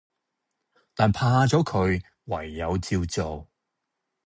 [0.95, 3.47] 但怕左佢，唯有照做